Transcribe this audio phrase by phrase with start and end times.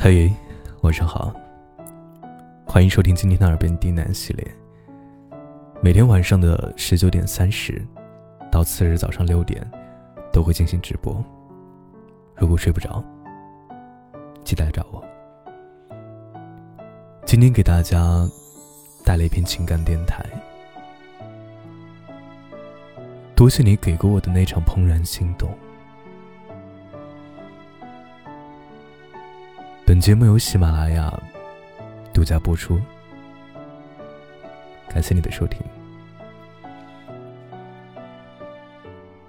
[0.00, 0.32] 嘿，
[0.82, 1.34] 晚上好，
[2.64, 4.46] 欢迎收听今天的耳边低喃系列。
[5.82, 7.84] 每天晚上的十九点三十
[8.48, 9.68] 到次日早上六点
[10.32, 11.22] 都会进行直播。
[12.36, 13.02] 如果睡不着，
[14.44, 15.04] 记得来找我。
[17.26, 18.24] 今天给大家
[19.04, 20.24] 带来一篇情感电台。
[23.34, 25.50] 多谢你给过我的那场怦然心动。
[29.98, 31.12] 本节目由喜马拉雅
[32.14, 32.80] 独家播出，
[34.88, 35.60] 感谢你的收听。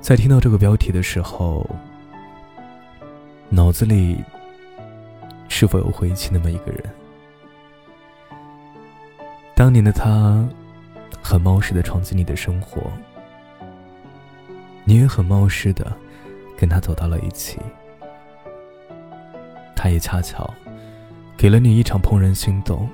[0.00, 1.68] 在听到这个标题的时候，
[3.48, 4.22] 脑子里
[5.48, 6.84] 是否有回忆起那么一个人？
[9.56, 10.48] 当年的他，
[11.20, 12.80] 很冒失的闯进你的生活，
[14.84, 15.92] 你也很冒失的
[16.56, 17.58] 跟他走到了一起。
[19.82, 20.48] 他也恰巧
[21.36, 22.88] 给了你一场怦然心动，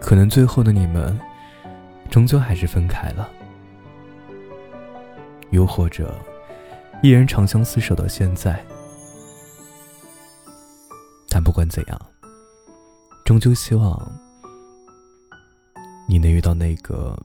[0.00, 1.18] 可能最后的你们
[2.08, 3.28] 终究还是分开了，
[5.50, 6.14] 又或者
[7.02, 8.64] 依然长相厮守到现在。
[11.28, 12.00] 但不管怎样，
[13.24, 14.08] 终究希望
[16.06, 17.20] 你能遇到那个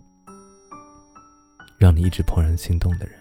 [1.77, 3.18] 让你一直怦然心动的人。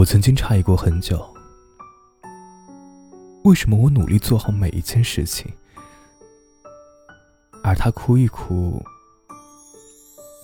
[0.00, 1.28] 我曾经诧异过很久，
[3.44, 5.52] 为什么我努力做好每一件事情，
[7.62, 8.82] 而他哭一哭，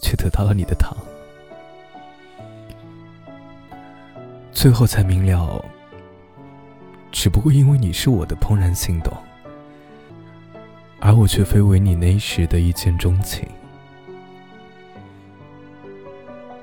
[0.02, 0.94] 却得到了你的糖。
[4.52, 5.64] 最后才明了，
[7.10, 9.10] 只不过因为你是我的怦然心动，
[11.00, 13.48] 而我却非为你那时的一见钟情。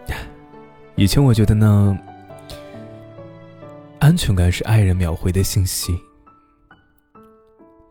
[0.94, 1.98] 以前我觉得呢。
[4.14, 6.00] 安全感是爱人秒回的信息，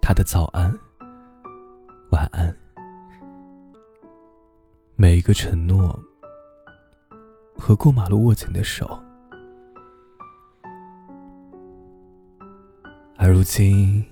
[0.01, 0.73] 他的早安、
[2.13, 2.57] 晚安，
[4.95, 6.01] 每一个承诺
[7.59, 8.97] 和过马路握紧的手，
[13.17, 14.05] 而如今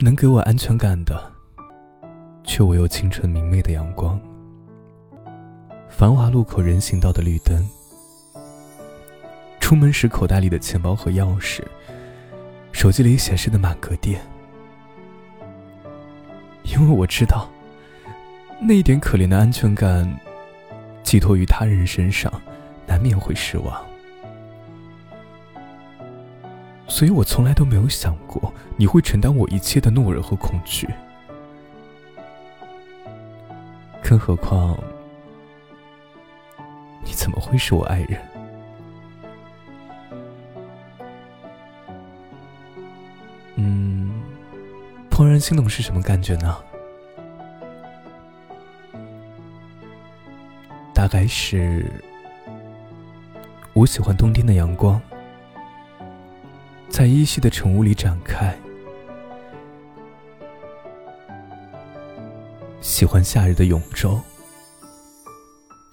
[0.00, 1.32] 能给我安全感的，
[2.42, 4.20] 却唯有清晨明媚的阳光、
[5.88, 7.64] 繁华路口人行道的绿灯。
[9.70, 11.62] 出门时口袋里的钱包和钥匙，
[12.72, 14.20] 手机里显示的满格电。
[16.64, 17.48] 因为我知道，
[18.60, 20.12] 那一点可怜的安全感，
[21.04, 22.32] 寄托于他人身上，
[22.84, 23.80] 难免会失望。
[26.88, 30.88] 所以我从来都没有想过你会承担我一切的懦弱和恐惧。
[34.02, 34.76] 更何况，
[37.04, 38.20] 你怎么会是我爱人？
[43.62, 44.10] 嗯
[45.10, 46.56] 怦然心动是什么感觉呢？
[50.94, 51.84] 大概是
[53.74, 54.98] 我喜欢冬天的阳光，
[56.88, 58.54] 在依稀的晨雾里展开；
[62.80, 64.20] 喜欢夏日的永昼，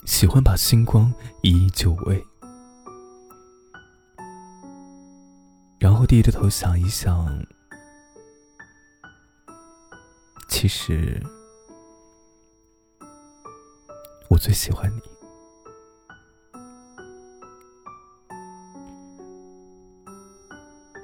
[0.06, 2.24] 喜欢把星光一一就位，
[5.80, 7.46] 然后低着头想一想。
[10.60, 11.22] 其实，
[14.28, 15.02] 我最喜欢你。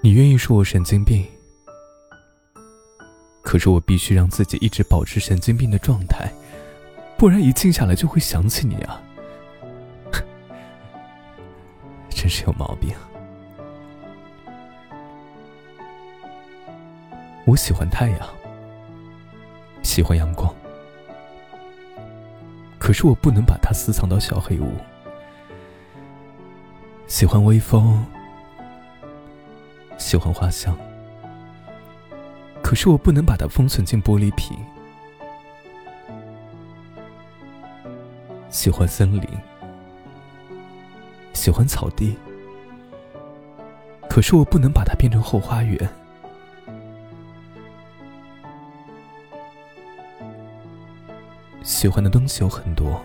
[0.02, 1.24] 你愿意说我神经病，
[3.44, 6.34] 可是我必须让自己一直保持神经病的状态，
[7.16, 9.00] 不然一静下来就会想起你啊！
[12.10, 12.92] 真是有毛病。
[17.46, 18.43] 我喜欢太阳。
[19.94, 20.52] 喜欢阳光，
[22.80, 24.74] 可是我不能把它私藏到小黑屋。
[27.06, 28.04] 喜欢微风，
[30.00, 30.76] 喜欢花香，
[32.64, 34.58] 可是我不能把它封存进玻璃瓶。
[38.50, 39.30] 喜欢森林，
[41.34, 42.18] 喜欢草地，
[44.10, 45.88] 可是我不能把它变成后花园。
[51.64, 53.02] 喜欢的东西有很多，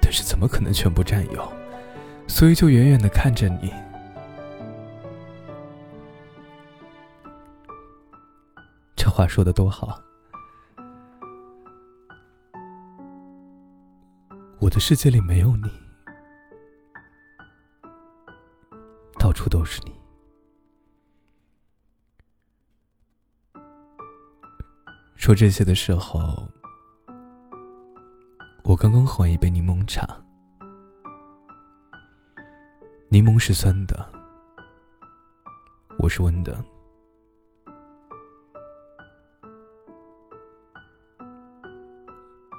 [0.00, 1.52] 但是怎么可能全部占有？
[2.26, 3.72] 所以就远远的看着你。
[8.96, 10.00] 这话说的多好。
[14.58, 15.70] 我的世界里没有你，
[19.18, 20.01] 到处都是你。
[25.22, 26.18] 说这些的时候，
[28.64, 30.04] 我刚刚喝完一杯柠檬茶，
[33.08, 34.04] 柠檬是酸的，
[36.00, 36.52] 我是温的。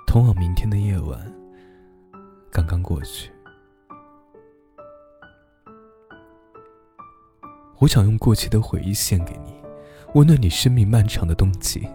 [0.07, 1.19] 通往明天的夜晚
[2.49, 3.29] 刚刚过去，
[7.79, 9.53] 我想用过期的回忆献给你，
[10.13, 11.85] 温暖你生命漫长的冬季。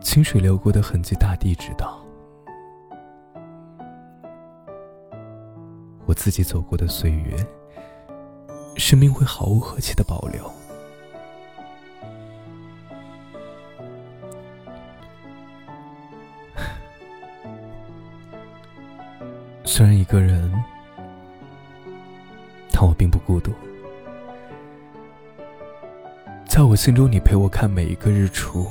[0.00, 2.00] 清水流过的痕迹，大地知道；
[6.06, 7.36] 我自己走过的岁月，
[8.76, 10.50] 生命会毫无和气的保留。
[19.64, 20.52] 虽然一个人，
[22.72, 23.52] 但我并不孤独。
[26.48, 28.66] 在我心中，你陪我看每一个日出。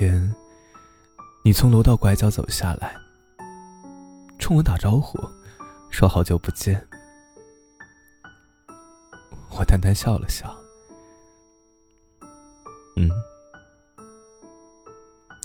[0.00, 0.34] 天，
[1.44, 2.96] 你从楼道拐角走下来，
[4.38, 5.18] 冲我打招呼，
[5.90, 6.82] 说好久不见。
[9.50, 10.56] 我淡淡笑了笑，
[12.96, 13.10] 嗯，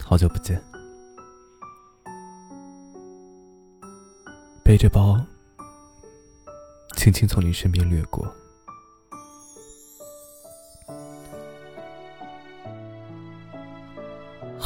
[0.05, 0.63] 好久不见。
[4.63, 5.19] 背着包，
[6.95, 8.25] 轻轻从你身边掠过。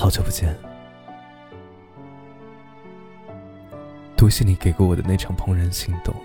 [0.09, 0.57] 好久不见，
[4.17, 6.15] 多谢你给过我的那场怦然心动。